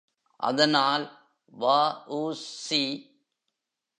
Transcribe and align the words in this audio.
அதனால் 0.39 1.05
வ.உ.சி. 1.59 2.83